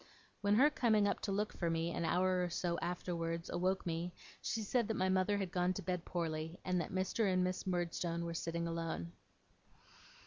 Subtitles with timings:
[0.41, 4.15] When her coming up to look for me, an hour or so afterwards, awoke me,
[4.41, 7.31] she said that my mother had gone to bed poorly, and that Mr.
[7.31, 9.11] and Miss Murdstone were sitting alone.